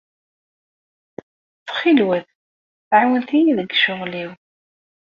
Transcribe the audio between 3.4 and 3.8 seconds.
deg